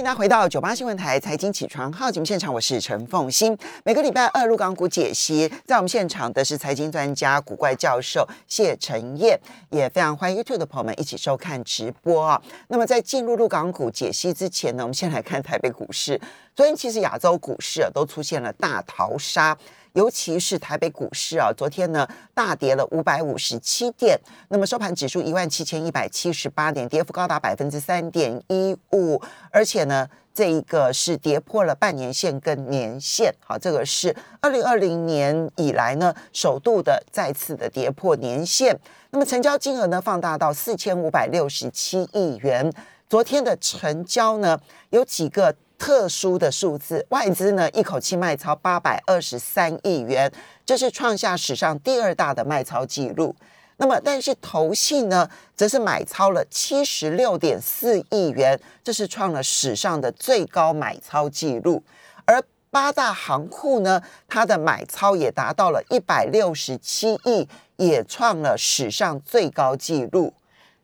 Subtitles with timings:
[0.00, 3.54] 迎大家回到九八新闻台财经起床号节目现场，我是陈凤欣。
[3.84, 12.40] 每个礼拜二入港股解析，在我们现场的是财经专家古怪教授谢晨彦，也非常欢迎 YouTube 的朋友们一起收看直播啊。
[12.68, 16.18] 那么在进入入港股解析之前呢，我们先来看台北股市。
[16.56, 19.54] 昨天其实亚洲股市啊都出现了大逃杀。
[19.94, 24.18] 尤其是台北股市啊，昨天呢大跌了五百五十七点，
[24.48, 38.78] 那么收盘指数一万七千一百七十八点，跌幅高达百分之三点一五，而且呢，这一个是跌破了半年线跟年线，好，这个是二零二零年以来呢首度的再次的跌破年线，
[39.10, 42.72] 那么成交金额呢放大到四千五百六十七亿元，
[43.08, 44.60] 昨天的成交呢
[44.90, 45.54] 有几个。
[45.80, 50.30] 特殊的数字，外资呢一口气卖超八百二十三亿元，
[50.66, 53.34] 这是创下史上第二大的卖超记录。
[53.78, 55.26] 那么，但是投信呢，
[55.56, 61.82] 则是买超了七十六点四亿元，这是创了史上的最高买超记录。
[62.26, 70.34] 而八大行库呢，它的买超也达到了一百六十七亿，也创了史上最高纪录。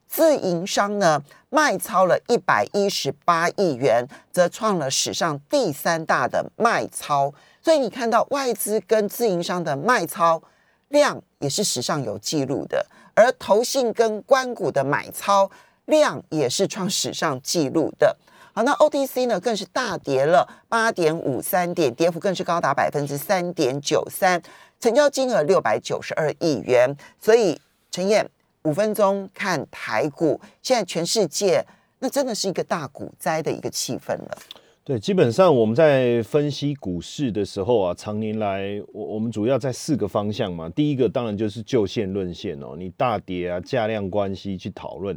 [0.08, 1.22] 自营商呢
[1.56, 7.32] 卖超了一百一十八亿元，则创了史上第三大的卖超。
[7.62, 10.42] 所以你看到外资跟自营商的卖超
[10.88, 12.84] 量也是史上有记录的，
[13.14, 15.50] 而投信跟关股的买超
[15.86, 18.14] 量也是创史上记录的。
[18.52, 24.42] 好，那 OTC 呢更是大跌了八点五三点，跌幅更是高达百分之三点九三，
[24.78, 26.94] 成交金额六百九十二亿元。
[27.18, 27.58] 所以
[27.90, 28.28] 陈燕。
[28.66, 31.64] 五分钟看台股，现在全世界
[32.00, 34.38] 那真的是一个大股灾的一个气氛了。
[34.82, 40.68] 对，基本上我们在分析股市的时候啊，常年来我我们主要在四个方向嘛。
[40.70, 45.16] 第一个当然就是就线论线哦，你大跌啊价量关系去讨论。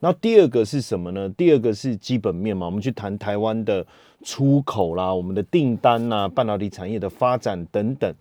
[0.00, 1.28] 那第二个是什么呢？
[1.36, 3.86] 第二个是基本面嘛，我们去谈台湾的
[4.24, 8.12] 出口啦，我们的订单呐，半导体产业的发展等等。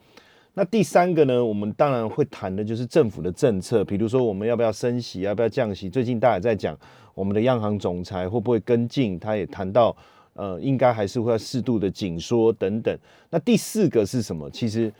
[0.60, 5.88] 那第三个呢，我们当然会谈的就是政府的政策，比如说我们要不要升息，要不要降息。
[5.88, 6.76] 最近大家在讲
[7.14, 9.96] 我们的央行总裁会不会跟进，他也谈到，
[10.34, 12.98] 呃，应该还是会要适度的紧缩等等。
[13.30, 14.50] 那第四个是什么？
[14.50, 14.92] 其实，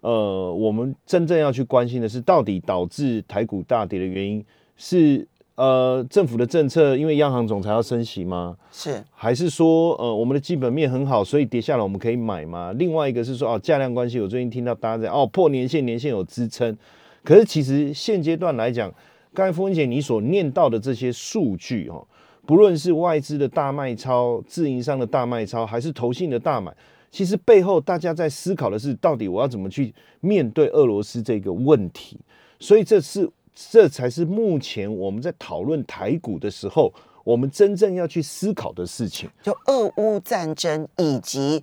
[0.00, 4.44] 呃，我们真正要去关心的是，到底导致台股大跌的原因
[4.76, 5.24] 是。
[5.56, 8.56] 呃，政府的政策，因为央行总裁要升息吗？
[8.72, 12.72] 是，还是说，呃，我们的基本面很好，所以跌下来我们可以买吗？
[12.72, 16.76] 另外一个是说，哦，价量关系，我最近听到大家在，哦，破年线，年线有支撑。
[17.22, 18.92] 可是其实现阶段来讲，
[19.32, 22.04] 刚才傅文姐你所念到的这些数据，哈，
[22.44, 26.74] 不论是外资的大卖超、自营商的大卖超，还是投信的大买，
[27.12, 32.18] 其实背后大家在思考的是，到底我要怎么去面对俄罗斯这个问题？
[32.58, 33.30] 所以这是。
[33.54, 36.92] 这才是目前我们在讨论台股的时候，
[37.22, 39.30] 我们真正要去思考的事情。
[39.42, 41.62] 就俄乌战争以及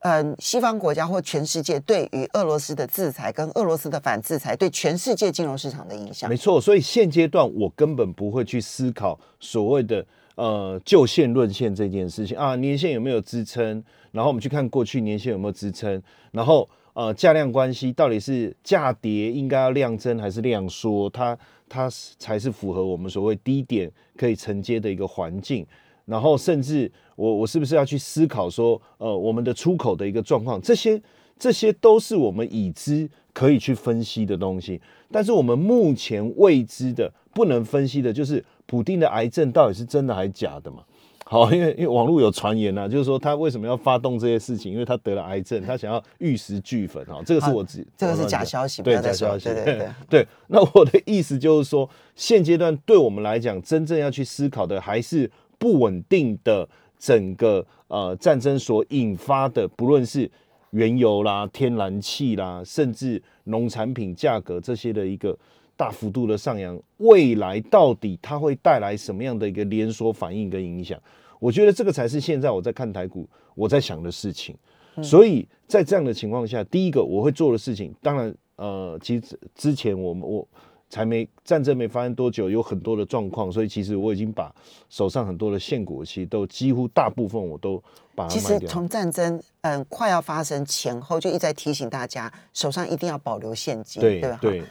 [0.00, 6.28] 嗯西方国家或全世界对于俄罗斯的制裁跟俄罗斯的反制裁对全世界金融市场的影响。
[6.28, 13.82] 没错，所以现阶段我根本不会去思考所谓的呃就线论线这件事情啊，年线有没有支撑？
[14.12, 16.02] 然后我们去看过去年线有没有支撑，
[16.32, 16.68] 然后。
[16.92, 21.08] 呃，价量关系到底是价跌应该要量增还是量缩？
[21.10, 25.66] 它它才是符合我们所谓低点可以承接的一个环境。
[26.06, 31.00] 然后甚至我我是不是要去思考说，呃，我们的出口的一个状况，这些
[31.38, 34.80] 这些都是我们已知可以去分析的东西。
[35.12, 40.82] 但是我们目前未知的、不能分析的，就是普丁的癌症到底是真的还是假的嘛？
[41.32, 44.72] 好，因为因为网络有传言呐，就是说他为什么要发动这些事情？
[44.72, 47.04] 因为他得了癌症，他想要玉石俱焚。
[47.04, 49.88] 哈，这个是我自己，这个是假消息，对假消息，对对对。
[50.10, 56.68] 对，那我的意思就是说，现阶段对我们来讲，真正要去思考的，还是不稳定的
[56.98, 60.28] 整个呃战争所引发的，不论是
[60.70, 65.38] 原油啦、天然气啦，甚至农产品价格这些的一个。
[65.80, 71.00] 大幅度的上扬，未来到底它会带来什么样的一个连锁反应跟影响？
[71.38, 74.54] 我觉得这个才是现在我在看台股我在想的事情。
[75.02, 80.46] 所以在这样的情况下，第一个我会做的事情，当然，呃，其实之前我们我
[80.90, 84.54] 才没战争没发生多久，有很多的状况，所以其实我已经把
[84.90, 87.82] 手上很多的现股其实都几乎大部分我都
[88.14, 94.38] 把它其实从战争嗯快要发生前后，就一直在提醒大家，手上一定要保留现金，对吧？
[94.42, 94.62] 对。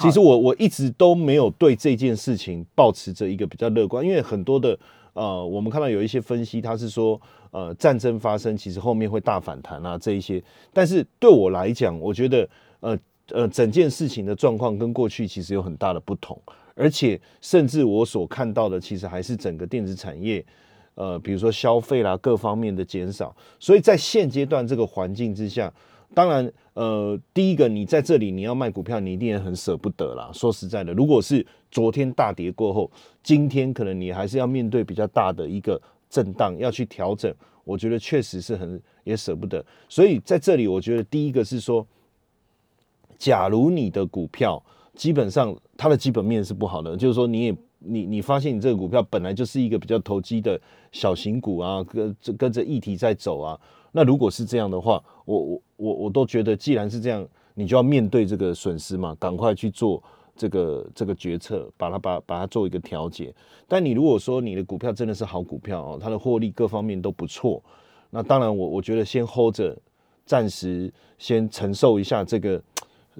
[0.00, 4.78] 其实我我一直都没有对这件事情保持着一个比较乐观，因为很多的
[5.12, 10.42] 呃，我们看到有一些分析，他是说呃战争发生，其实后面会大反弹啊这一些。
[10.72, 12.48] 但是对我来讲，我觉得
[12.80, 12.98] 呃
[13.30, 16.40] 呃整件事情的状况跟过去其实有很大的不同，
[16.74, 20.44] 而且甚至我所看到的，其实还是整个电子产业
[20.94, 25.72] 呃，比如说消费啦各方面的减少，所以在现阶段这个环境之下，
[26.14, 30.30] 当然呃，第一个你在这里你要卖股票，你一定也很舍不得啦。
[30.32, 32.90] 说实在的，如果是昨天大跌过后，
[33.22, 37.32] 今天可能你还是要面对比较大的一个震荡，要去调整，
[37.64, 39.64] 我觉得确实是很也舍不得。
[39.88, 41.86] 所以在这里，我觉得第一个是说，
[43.18, 44.62] 假如你的股票
[44.94, 53.60] 基本上它的基本面是不好的，就是说你也你你发现你这个股票本来就是一个比较投机的小型股啊，跟跟着议题在走啊。
[53.92, 60.02] 那如果是这样的话，我我我我都觉得，既然是这样，你就要面对这个损失嘛，赶快去做
[60.36, 63.34] 这个这个决策，把它把把它做一个调节。
[63.66, 67.62] 但你如果说你的股票真的是好股票哦，它的获利各方面都不错，
[68.10, 69.74] 那当然我我觉得先 hold 着，
[70.26, 72.62] 暂时先承受一下这个。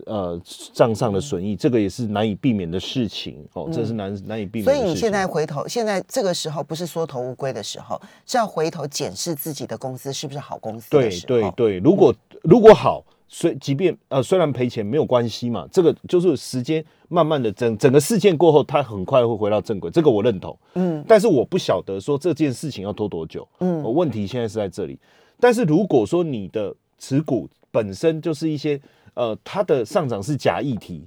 [0.06, 0.40] 呃，
[0.72, 4.64] 账上的损益，这个也是难以避免的事情哦，这是难难以避免。
[4.64, 10.88] 所以你现在回头，现在这个时候不是缩头乌龟的时候，是要回头检视自己的公司是不是好公司。
[10.88, 20.58] 对对对，如果如果好，虽即便呃虽然赔钱没有关系嘛，这个就是时间慢慢的整整个事件过后，它很快会回到正轨，这个我认同。
[20.74, 23.46] 嗯，但是我不晓得说这件事情要拖多久。
[23.60, 24.98] 嗯，问题现在是在这里。
[25.40, 28.80] 但是如果说你的持股本身就是一些。
[29.14, 31.04] 呃，它的上涨是假议题，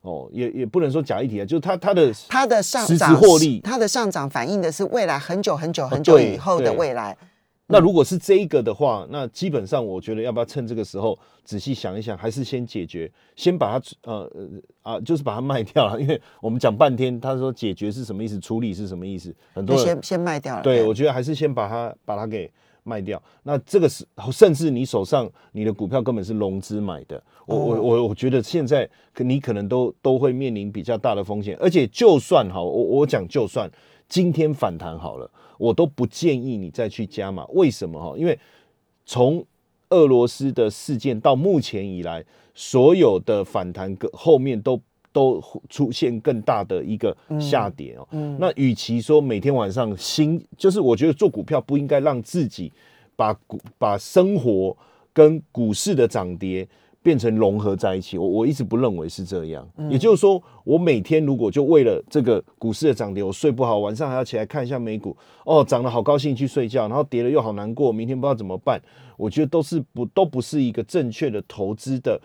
[0.00, 7.16] 哦，也也不能说假议题啊，就是它它的它的上涨获利，它的上涨反映的是未来很久很久很久以后的未来。
[7.72, 14.48] 那如果是这一个的话，那基本上我觉得要不要趁这个时候仔细想一想，还是先解决，先把它呃呃
[14.82, 20.62] 啊，就是把它卖掉了，因为我们讲半天，他说解决是什么意思，处理是什么意思，很多先先卖掉了。
[20.62, 22.48] 对，我觉得还是先把它把它给。
[22.84, 33.70] 卖掉，那这个是甚至你手上你的股票根本是融资买的，我我我我觉得现在你可能都都会面临比较大的风险，而且就算好，我我讲就算
[34.08, 35.30] 今天反弹好了，
[35.62, 37.46] 我都不建议你再去加码。
[37.50, 38.18] 为什么哈？
[38.18, 38.38] 因为
[39.06, 39.44] 从
[39.90, 42.24] 俄罗斯的事件到目前以来，
[42.54, 44.80] 所有的反弹个后面都。
[45.14, 48.08] 都出现更大的一个下跌哦。
[48.38, 52.72] 那与其说每天晚上新，就是我觉得做股票不应该让自己
[53.14, 54.74] 把股把生活
[55.12, 56.66] 跟股市的涨跌
[57.02, 58.16] 变成融合在一起。
[58.16, 59.68] 我我一直不认为是这样。
[59.90, 68.80] 也就是说，我每天如果就为了这个股市的涨跌，我睡不好，晚上还要起来看一下美股，哦，涨得好高兴去睡觉，然后跌了又好难过，明天不知道怎么办。
[69.16, 72.20] 我觉得都是不都不是一个正确的投资的。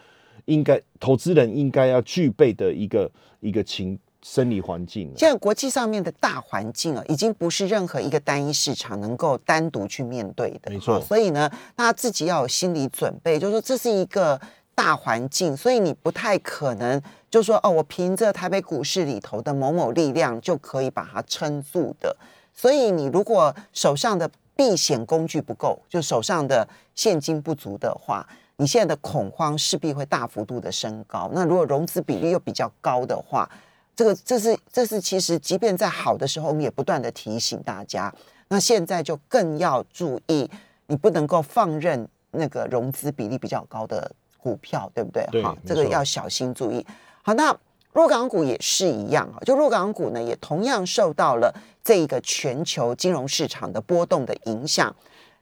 [0.45, 5.11] 应该投资人应该要具备的一个一个情生理环境。
[5.17, 10.71] 现在国际上面的大环境啊，已经不是任何一个单一市场能够单独去面对的。
[10.71, 11.01] 没错。
[11.01, 14.39] 所以呢，大家自己要有心理准备，就是说这是一个
[14.77, 17.01] 大环境，所以你不太可能
[17.31, 22.15] 就说哦，我凭着台北股市里头的某某力量就可以把它撑住的。
[22.53, 28.23] 所以你如果手上的避险工具不够，就手上的现金不足的话。
[28.59, 31.29] 你现在的恐慌势必会大幅度的升高。
[31.31, 33.47] 那如果融资比例又比较高的话，
[33.95, 38.11] 这个这是这是其实，即便在好的时候，我们也不断的提醒大家。
[38.47, 40.49] 那现在就更要注意，
[40.87, 45.43] 你不能够放任那个融资比例比较高的股票，对不对？
[45.43, 46.85] 好，这个要小心注意。
[47.21, 47.55] 好，那
[47.93, 51.53] 弱港股也是一样啊，就弱港股呢，也同样受到了
[51.83, 54.95] 这一个全球金融市场的波动的影响。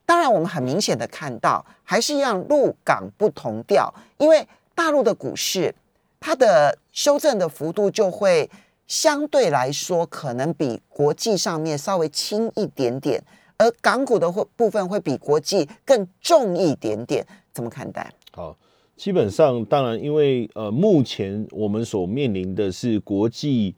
[0.06, 3.92] 当然，我们很明显的看到，还是一样陆港不同调。
[4.18, 5.74] 因为大陆的股市，
[6.20, 8.48] 它的修正的幅度就会
[8.86, 13.20] 相对来说，可能比国际上面稍微轻一点点，
[13.58, 17.26] 而港股的会部分会比国际更重一点点。
[17.52, 18.08] 怎么看待？
[18.32, 18.56] 好，
[18.96, 23.74] 基本上，当然，因为呃，目前我们所面临的是国际。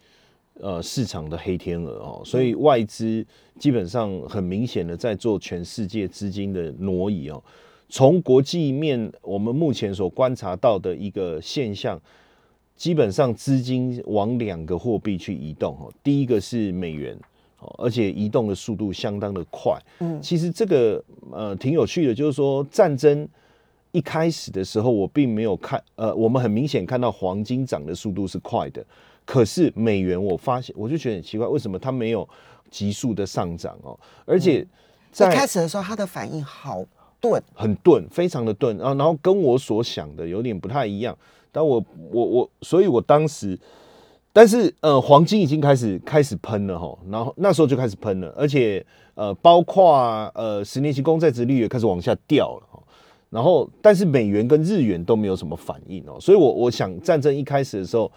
[0.61, 3.25] 呃，市场的黑天鹅哦，所以外资
[3.61, 7.41] 基本上很明显的在做全世界资金的挪移哦。
[7.89, 11.97] 从国际面，我们目前所观察到的一个现象，
[12.75, 15.89] 基本上资金往两个货币去移动哦。
[16.03, 17.17] 第一个是美元
[17.61, 19.81] 哦，而且移动的速度相当的快。
[20.01, 23.29] 嗯，其实这个呃挺有趣的，就是说战争
[23.93, 28.85] 一开始的时候，我并没有看呃，我们很明显看到黄金涨的速度是快的。
[29.25, 32.27] 可是美元，我发现我就觉得很奇怪，为什么它没有
[32.71, 33.99] 急速的上涨哦？
[34.25, 34.67] 而且
[35.13, 36.83] 在开始的时候，它的反应好
[37.21, 38.95] 钝，很钝，非常的钝然后。
[38.95, 41.17] 然后跟我所想的有点不太一样。
[41.53, 43.59] 但我我我，所以我当时，
[44.33, 46.97] 但是呃，黄金已经开始开始喷了哈。
[47.11, 52.78] 然后那时候就开始喷了，而且呃，包括呃十年期公债值率也开始往下掉了哈。
[53.31, 56.19] 然后但是美元跟日元都没有什么反应哦。
[56.21, 58.11] 所以我我想战争一开始的时候。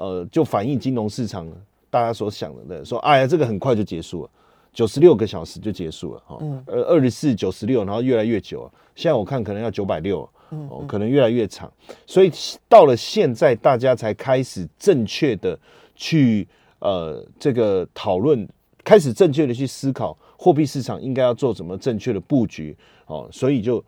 [0.00, 1.44] 呃，就反映金融市场
[1.90, 4.30] 大家所想的，说，哎呀，这个很快就结束了，
[4.72, 10.20] 九十六个小时就结束了哈，呃二十四九十六，然后越来越久，现在我看可能要九百六，
[10.50, 11.68] 哦，可能越来越长，
[12.06, 12.30] 所以
[12.68, 15.58] 到了现在，大家才开始正确的
[15.96, 16.46] 去
[16.78, 18.48] 呃这个讨论，
[18.84, 23.84] 开始正确的去思考货币市场应该要做什么正确的布局，哦，所以就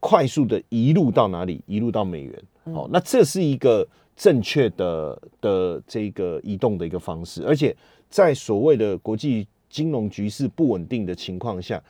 [0.00, 7.76] 快速的移入到哪里，移入到美元，哦，那这是一个正确的的这个移动的一个方式，而且
[8.08, 9.46] 在所谓的国际。
[9.70, 11.80] 金融局势不稳定的情况下，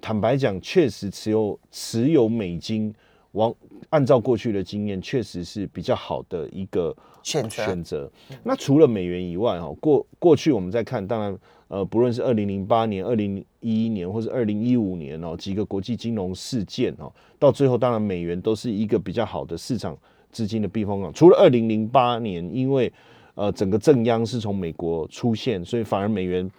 [0.00, 2.94] 坦白讲，确实持有持有美金，
[3.32, 3.54] 往
[3.90, 7.64] 按照过去的经验，确实是比较好的一个选择。
[7.64, 8.10] 选择。
[8.42, 19.96] 那除了美元以外，哈，过过去我们在看，当然，呃，不论是二零零八年、二零一一年，或是二零一五年哦，几个国际金融事件哦，到最后，当然美元都是一个比较好的市场
[20.30, 21.12] 资金的避风港。
[21.12, 22.92] 除了二零零八年，因为
[23.34, 26.50] 呃整个正央是从美国出现，所以反而美元。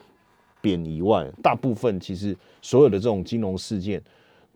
[0.63, 4.00] 贬以外，大部分其实所有的这种金融事件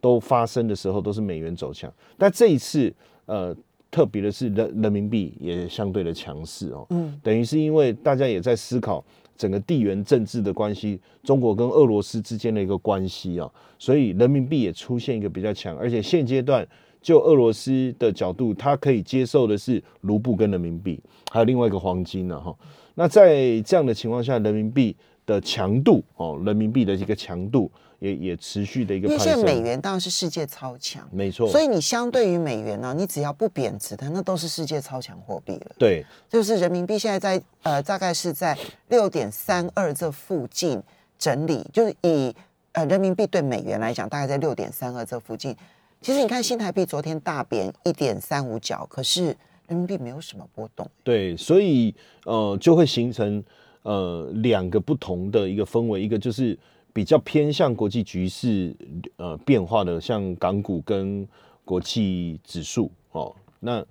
[0.05, 1.91] 都发生的时候，都是美元走强。
[2.15, 2.93] 但这一次，
[3.25, 3.55] 呃，
[3.89, 6.85] 特别的是人人民币也相对的强势哦。
[6.91, 9.03] 嗯，等于是因为大家也在思考
[9.35, 15.75] 整个地缘政治的关系，中国跟俄罗斯之间的一个关系啊，所以人民币也出现一个比较强。
[15.75, 16.63] 而且现阶段
[17.05, 20.99] 就俄罗斯的角度，他可以接受的是卢布跟人民币，
[21.31, 22.51] 还有另外一个黄金呢哈。
[22.95, 24.95] 那在这样的情况下，人民币。
[25.27, 29.07] 的强度哦，人民币的一个强度也也持续的一个。
[29.07, 31.49] 因为现在美元当然是世界超强，没错。
[31.49, 35.75] 所以你相对于美元呢，你只要不贬值的，那都是世界超强货币了。
[35.79, 38.55] 对，就是人民币现在在呃，大概是在
[38.89, 40.79] 六点三二这附近
[41.17, 42.31] 整理，就是以
[42.73, 45.57] 呃人民币对美元来讲，大概在六点三二这附近。
[46.05, 49.35] 其实你看新台币昨天大贬一点三五角，可是
[49.67, 50.87] 人民币没有什么波动。
[51.03, 51.95] 对，所以
[52.25, 53.43] 呃就会形成。
[53.81, 56.57] 呃，两个不同的一个氛围，一个就是
[56.91, 58.75] 比较偏向国际局势
[59.17, 61.27] 呃变化的，像港股跟
[61.63, 63.85] 国际指数哦，那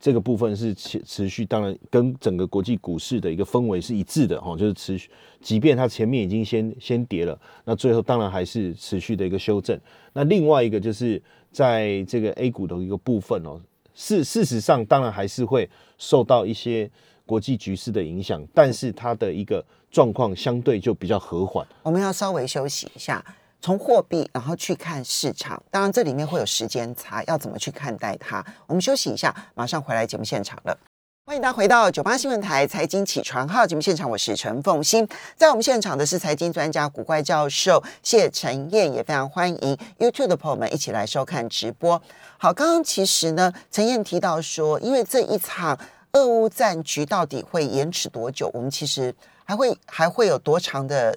[0.00, 9.78] 这个部分是持持续，当然跟整个国际股市的一个氛围是一致的哈，就是持续，即便它前面已经先先跌了，那最后当然还是持续的一个修正。
[10.12, 13.60] 那另外一个就是在这个 A 股的一个部分哦，
[13.94, 16.90] 事事实上当然还是会受到一些。
[17.28, 21.66] 国际局势的影响，但是它的一个状况相对就比较和缓。
[21.82, 23.22] 我们要稍微休息一下，
[23.60, 28.44] 从货币然后去看市场，当然这里面会有时间差，要怎么去看待它？
[28.66, 30.78] 我们休息一下，马上回来节目现场了。
[31.26, 42.00] 欢迎大家回到九八新闻台财经起床号节目现场，我是陈凤欣，在我们现场的是财经专家古怪教授谢晨燕，也非常欢迎 YouTube 的朋友们一起来收看直播。
[42.38, 45.78] 好，刚刚其实呢，陈燕提到说，因为这一场。
[46.12, 48.50] 俄乌战局到底会延迟多久？
[48.54, 51.14] 我们其实还会还会有多长的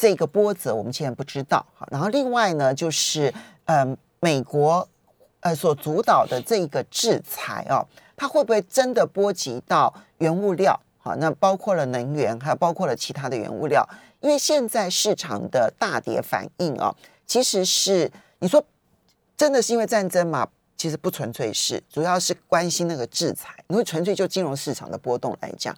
[0.00, 0.74] 这个波折？
[0.74, 1.62] 我们现在不知道。
[1.74, 3.30] 好，然后另外呢，就是
[3.66, 4.88] 嗯，美国
[5.40, 10.80] 呃所主导的这个制裁哦，它会不会真的波及到原物料？
[11.00, 13.86] 好，那包括了能源，还有包括了其他的原物料。
[14.20, 18.64] 因为现在市场的大跌反应哦，其实是你说
[19.36, 20.48] 真的是因为战争嘛？
[20.78, 23.54] 其实不纯粹是，主要是关心那个制裁。
[23.68, 25.76] 因为纯粹就金融市场的波动来讲，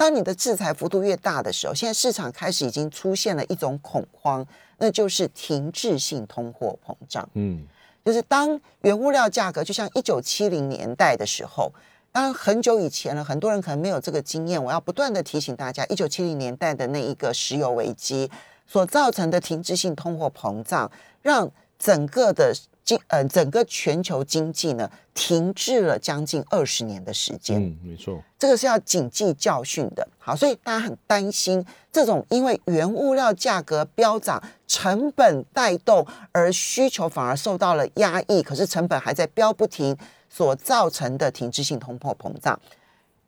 [0.00, 4.42] 当你的制裁幅度越大的时候，现在市场开始已经出现了一种恐慌，
[4.78, 7.28] 那就是停滞性通货膨胀。
[7.34, 7.66] 嗯，
[8.02, 11.70] 就是当原物料价格就像一九七零年代的时候，
[12.10, 14.64] 当然很久以前了，很多人可能没有这个经验。
[14.64, 18.30] 我要不断的提醒大家，一九七零年代的那一个石油危机
[18.66, 20.90] 所造成的停滞性通货膨胀，
[21.20, 22.54] 让整个的。
[22.90, 27.62] 经呃，整个全球经济呢停滞了将近二十年的时间。
[27.62, 30.06] 嗯，没错，这个是要谨记教训的。
[30.18, 39.96] 好，所以大家很担心这种因为原物料价格飙涨、成本带动而需求反而受到了压抑，可是成本还在飙不停
[40.28, 42.58] 所造成的停滞性通货膨胀。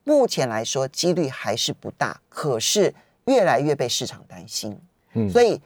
[0.03, 2.93] 目前来说，几率还是不大，可是
[3.27, 4.77] 越来越被市场担心。
[5.13, 5.61] 嗯，所以。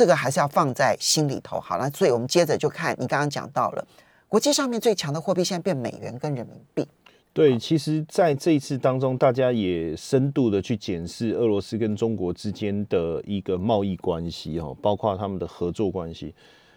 [0.00, 3.86] 这个还是要放在心里头，好了，所以我们接着就看你刚刚讲到了，
[4.28, 6.88] 国际上面最强的货币现在变美元跟人民币。
[7.34, 16.34] 对，其实在这一次当中，大家也深度的去检视俄罗斯跟中国之间的一个贸易关系哈，包括他们的合作关系。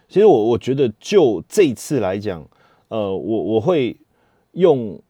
[0.10, 2.46] 其实我我觉得就这一次来讲，
[2.89, 3.96] 呃，我我会
[4.51, 5.01] 用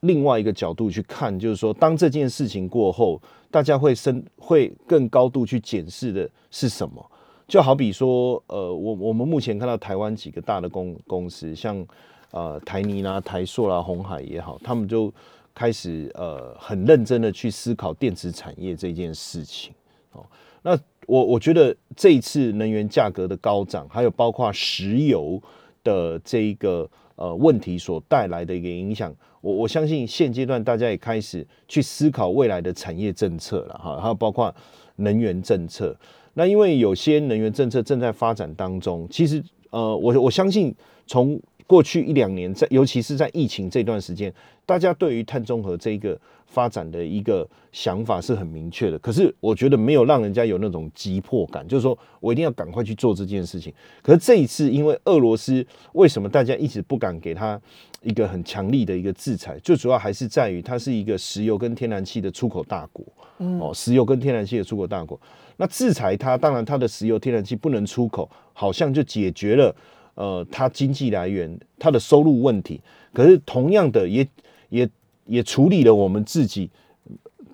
[0.00, 3.18] 另外一个角度去看，就是说，当这件事情过后，
[3.50, 7.10] 大家会深会更高度去检视的是什么？
[7.48, 11.86] 就好比说，呃，我我们目前看到台湾几个大的公公司，像
[12.32, 15.12] 呃台泥啦、台塑啦、红海也好，他们就
[15.54, 19.72] 开始呃很认真的去思考电池产业这件事情。
[20.10, 20.26] 哦，
[20.62, 20.76] 那
[21.06, 25.40] 我我觉得这一次能源价格的高涨，还有包括石油
[25.84, 34.52] 的这一个呃问题所带来的一个影响，我我相信现阶段大家也开始去思考未来的产业政策了哈，还有包括
[34.96, 35.96] 能源政策。
[36.38, 40.74] 那因为有些能源政策正在发展当中，其实呃，我我相信
[41.06, 44.30] 从过去一两年，在尤其是在疫情这段时间，
[44.66, 48.98] 大家对于碳中和这一个发展的一个想法是很明确的。
[49.00, 53.72] 可是我觉得没有让人家有那种急迫感，就是说我一定要赶快去做这件事情。
[54.02, 57.60] 可是这一次，因为俄罗斯为什么大家一直不敢给他
[58.02, 59.58] 一个很强力的一个制裁？
[59.58, 63.04] 最主要还是在于它是一个石油跟天然气的出口大国，
[63.38, 65.20] 哦，石油跟天然气的出口大国。
[65.56, 69.74] 那制裁它，当然它的石油、天然气不能出口，好像就解决了
[70.14, 72.80] 呃它经济来源、它的收入问题。
[73.12, 74.26] 可是同样的，也
[74.68, 74.88] 也
[75.26, 76.70] 也处理了我们自己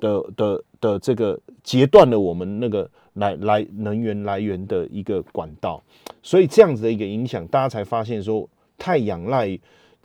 [0.00, 5.82] 的的的这个截断了我们那个来来能源来源的一个管道。
[6.22, 8.48] 所以这样子的一个影响，大家才发现说，
[8.78, 9.58] 太仰赖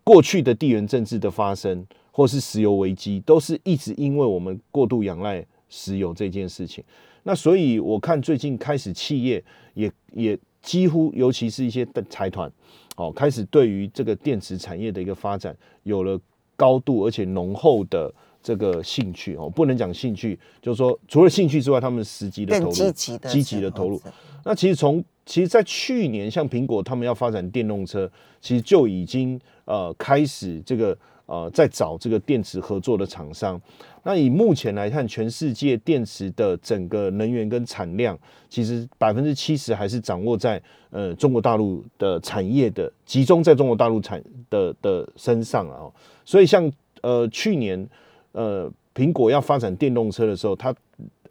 [0.03, 6.83] 过去的地缘政治的发生，或是石油危机，都是一直因为我们过度仰赖石油这件事情。
[7.23, 9.43] 那所以我看最近开始企业
[9.73, 12.51] 也也几乎，尤其是一些的财团，
[12.95, 16.19] 哦，开始对于这个电池产业的一个发展有了
[16.57, 24.01] 高度而且浓厚的这个兴趣哦，不能讲兴趣，就是说除了兴趣之外，他们实际的投入，积极的积极的投入。
[24.43, 28.09] 那其实从其实，在去年像苹果他们要发展电动车，
[28.41, 33.61] 其实就已经呃开始这个呃在找这个电池合作的厂商。
[34.03, 38.17] 那以目前来看，全世界电池的整个能源跟产量，
[38.49, 45.91] 其实百分之七十还是掌握在呃中国大陆的产业的集中在中国大陆产的的身上啊。
[46.23, 47.87] 所以像呃去年
[48.31, 50.73] 呃苹果要发展电动车的时候，它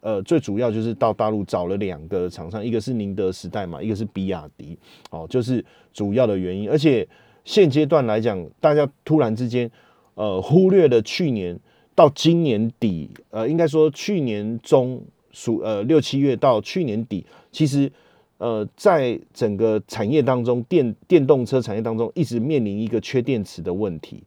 [0.01, 4.77] 呃最主要就是到大陆找了两个厂商，一个是宁德时代嘛，一个是比亚迪，
[5.09, 6.69] 哦，就是主要的原因。
[6.69, 7.07] 而且
[7.43, 9.69] 现阶段来讲，大家突然之间
[10.17, 11.57] 呃忽略了去年。
[11.97, 15.01] 到今年底，呃，应该说去年中
[15.31, 17.91] 暑呃六七月到去年底，其实
[18.37, 24.21] 呃在整个产业当中，电电动车产业当中一直面临一个缺电池的问题。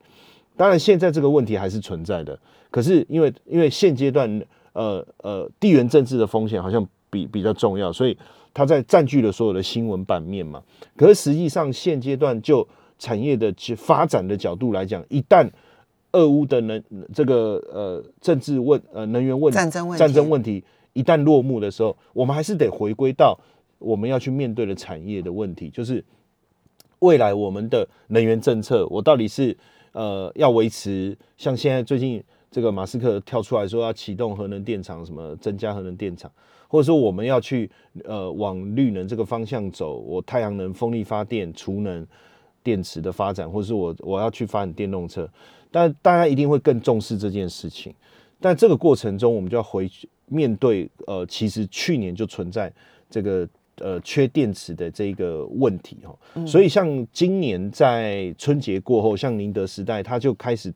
[0.57, 2.37] 当然，现在这个问题还是存在的。
[2.73, 8.19] 可是因为因为现阶段呃呃地缘政治的风险好像比比较重要，所以
[8.53, 10.61] 它在占据了所有的新闻版面嘛。
[10.97, 12.67] 可是实际上现阶段就
[12.99, 15.49] 产业的去发展的角度来讲，一旦
[16.13, 16.83] 俄乌的能
[17.15, 23.39] 这个呃政治问呃能源问战争问战争问题一旦落幕的时候，我们还是得回归到
[23.79, 26.05] 我们要去面对的产业的问题，就是
[26.99, 29.57] 未来我们的能源政策，我到底是
[29.93, 36.31] 呃要维持像现在最近这个马斯克跳出来说要启动核能电厂，什么增加核能电厂，
[36.67, 37.71] 或者说我们要去
[38.05, 42.05] 呃往绿能这个方向走，我太阳能、风力发电、储能
[42.65, 45.31] 电池的发展，或者是我我要去发展电动车。
[45.71, 47.95] 但大家一定会更重视这件事情，
[48.41, 52.73] 但这个过程中，我们就要回去面对，呃，其实去年就存在
[53.09, 60.73] 这个呃缺电池的这个问题哈，所以像今年在春节过后，像宁德时代，它就开始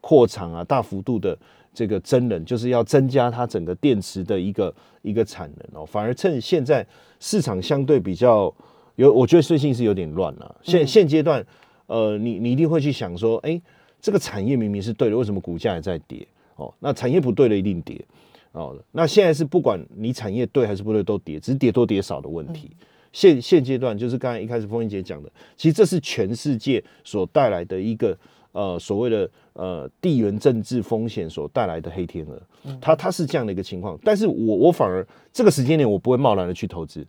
[0.00, 1.36] 扩厂啊，大幅度的
[1.74, 6.86] 这个增能，就是要增加它整个电池的一个一个产能哦，反而趁现在
[7.20, 8.54] 市场相对比较
[8.96, 11.44] 有，我觉得最近是有点乱了，现现阶段，
[11.86, 13.60] 呃，你你一定会去想说，哎。
[14.00, 16.26] 这个产业明明是对的，为什么股价也在跌？
[16.56, 18.04] 哦，那产业不对的一定跌。
[18.52, 22.70] 哦，那现在是不管你产业对还是不对都跌，只是跌多跌少的问题。
[23.12, 28.16] 现现阶段就是刚才一开始风云姐讲的，其实这是全世界所带来的一个
[28.52, 32.40] 呃所谓的呃地缘政治风险所带来的黑天鹅。
[32.80, 37.06] 它它是这样的一个情况，但是我我反而这个时间点我不会贸然的去投资。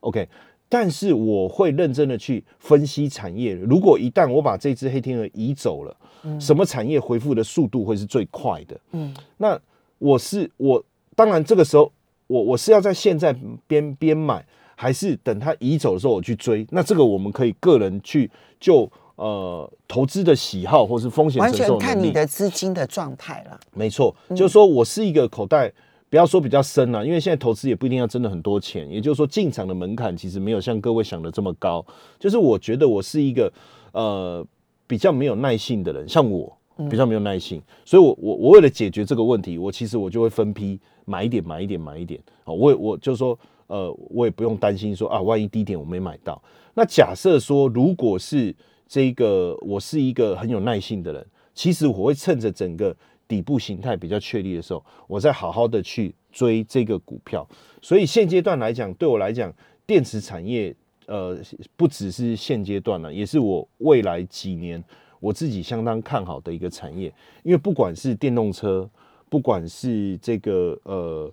[0.00, 0.28] OK。
[0.72, 3.52] 但是我会认真的去分析产业。
[3.52, 5.94] 如果一旦我把这只黑天鹅移走了，
[6.40, 8.80] 什么产业恢复的速度会是最快的？
[8.92, 9.60] 嗯，那
[9.98, 10.82] 我是我，
[11.14, 11.92] 当然这个时候
[12.26, 14.42] 我我是要在现在边边买，
[14.74, 16.66] 还是等它移走的时候我去追？
[16.70, 23.60] 那这个我们可以个人去就呃投资的喜好或是风险完全看你的资金的状态了。
[23.74, 25.70] 没错，就是说我是一个口袋。
[26.12, 28.86] 不要说比较深了，因为现在投资也不一定要真的很多钱。
[28.92, 31.82] 也就是说，进场的门槛其实没有像各位想的这么高。
[32.18, 33.50] 就是我觉得我是一个
[33.92, 34.46] 呃
[34.86, 36.54] 比较没有耐性的人，像我
[36.90, 42.20] 比较没有耐性，所以我我我为了解决这个问题，我其实我就会分批买一点，买一点，买一点。
[42.44, 46.42] 哦，我我就说呃，我也不用担心说啊，万一低点我没买到。
[46.74, 48.54] 那假设说，如果是
[48.86, 52.94] 这个我是一个很有耐性的人，其实我会趁着整个。
[53.26, 57.46] 底部形态比较确立的时候，我再好好的去追这个股票。
[57.80, 59.52] 所以现阶段来讲，对我来讲，
[59.86, 60.74] 电池产业
[61.06, 61.38] 呃
[61.76, 64.82] 不只是现阶段了，也是我未来几年
[65.20, 67.12] 我自己相当看好的一个产业。
[67.42, 68.88] 因为不管是电动车，
[69.28, 71.32] 不管是这个呃。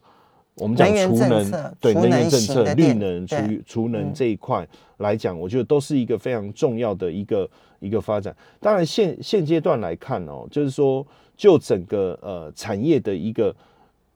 [0.55, 7.49] 我们讲储能，对能源政策、绿能、储储能这一块来讲，我觉得都是一个非常重要的一个
[7.79, 8.35] 一个发展。
[8.59, 11.07] 当然，现现阶段来看哦，就是说
[11.39, 13.55] 就整个呃产业的一个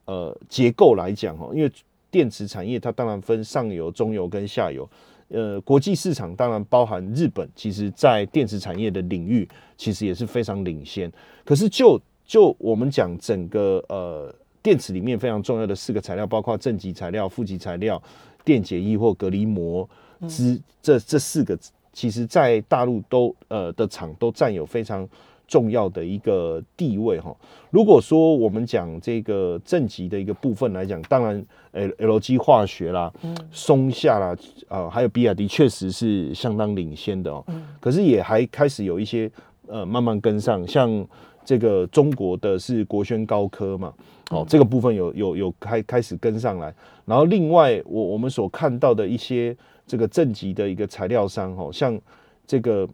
[0.04, 1.72] 呃结构来讲哦，因为
[2.12, 4.88] 电池产业它当然分上游、中游跟下游。
[5.30, 11.10] 呃，国际市场当然包含日本，其实在电池产业的领域其实也是非常领先。
[11.46, 14.36] 可是就就我们讲整个呃。
[14.64, 18.02] 电池里面非常重要的四个材料，包括正极材料、负极材料、
[18.46, 19.86] 电解液或隔离膜
[20.26, 21.60] 之这这四个，
[21.92, 25.06] 其实在大陆都呃的厂都占有非常
[25.48, 27.36] 重要的一个地位哈。
[27.70, 33.12] 如果说我们讲这个正极的一个部分来讲，当然 L L G 化学啦、
[33.52, 34.36] 松下啦
[34.68, 37.44] 啊，还有比亚迪确实是相当领先的哦。
[37.80, 39.32] 可是也还开始有一些
[39.68, 41.06] 呃慢慢跟上，像
[41.44, 43.94] 这个中国的是国轩高科嘛。
[44.30, 46.74] 哦，这个部分有有有开开始跟上来，
[47.06, 52.00] 然后另外我我们所看到的一些这个正极的一个材料商，哦，像
[52.48, 52.88] 这个，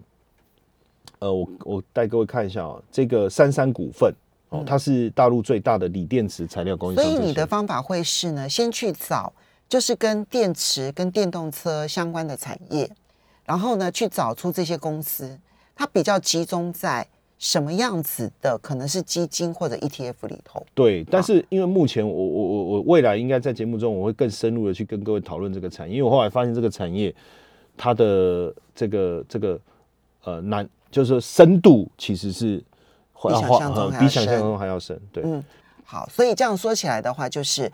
[1.19, 4.13] 呃，我我带各位看一下啊，这个三三股份，
[4.49, 7.05] 哦，它是大陆最大的锂电池材料供应商。
[7.05, 9.31] 所以你的方法会是呢，先去找
[9.67, 12.89] 就是跟电池跟电动车相关的产业，
[13.45, 15.39] 然后呢去找出这些公司，
[15.75, 17.07] 它比较集中在。
[17.41, 20.61] 什么样子的可能是基金或者 ETF 里头？
[20.73, 27.15] 对，但是因为目前我我我我未来应该在节目中我会更深入的去跟各位讨论这个产业，因为我后来发现这个产业
[27.77, 29.57] 它的这个这个
[30.25, 32.57] 呃难，就是深度其实是
[33.21, 34.99] 比想象中比想象中还要深。
[35.11, 35.43] 对，嗯，
[35.83, 37.71] 好，所以这样说起来的话，就是。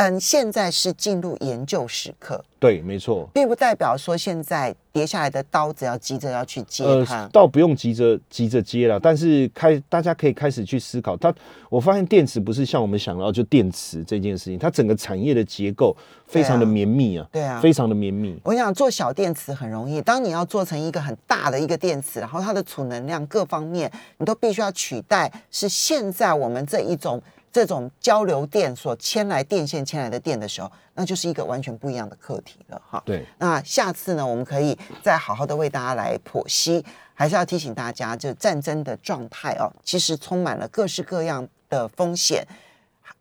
[0.00, 8.98] 嗯，现在是进入研究时刻，对，没错，并不代表说现在跌下来的刀子要急着要去接它，倒不用急着急着接了。
[8.98, 11.14] 但是开，大家可以开始去思考。
[11.18, 11.30] 它，
[11.68, 15.94] 我发现电池不是像我们想到就电池这件事情，它整个产业的结构
[16.26, 18.40] 非常的绵密啊，对啊，非常的绵密。
[18.42, 27.22] 我想做小电池很容易，当你要做成一个很大的一个电池，然后它的储能量各方面，你都必须要取代是现在我们这一种。
[27.52, 33.02] 这种交流电所牵来电线牵来的电的时候，那就是一个完全不一样的课题了哈。
[33.04, 36.84] 对，那下次呢，我们可以再好好的为大家来剖析。
[37.12, 42.42] 还是要提醒大家，就战争的状态哦，其实充满了各式各样的风险。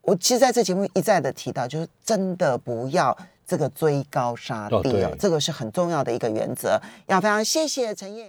[0.04, 3.16] 我其实在这节目一再的提到，就是真的不要
[3.46, 6.82] 这个追高杀低哦，这个是很重要的一个原则。
[7.08, 8.28] 要非常谢谢陈燕。